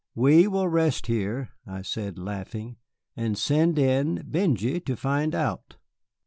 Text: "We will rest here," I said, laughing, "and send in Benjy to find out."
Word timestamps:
"We 0.15 0.47
will 0.47 0.67
rest 0.67 1.05
here," 1.05 1.51
I 1.67 1.83
said, 1.83 2.17
laughing, 2.17 2.77
"and 3.15 3.37
send 3.37 3.77
in 3.77 4.23
Benjy 4.27 4.79
to 4.79 4.95
find 4.95 5.35
out." 5.35 5.77